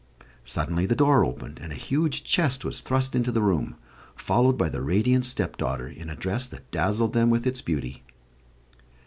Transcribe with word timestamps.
Suddenly 0.45 0.87
the 0.87 0.95
door 0.95 1.23
opened, 1.23 1.59
and 1.61 1.71
a 1.71 1.75
huge 1.75 2.23
chest 2.23 2.65
was 2.65 2.81
thrust 2.81 3.13
into 3.13 3.31
the 3.31 3.43
room, 3.43 3.75
followed 4.15 4.57
by 4.57 4.67
the 4.67 4.81
radiant 4.81 5.27
stepdaughter, 5.27 5.87
in 5.89 6.09
a 6.09 6.15
dress 6.15 6.47
that 6.47 6.71
dazzled 6.71 7.13
them 7.13 7.29
with 7.29 7.45
its 7.45 7.61
beauty. 7.61 8.01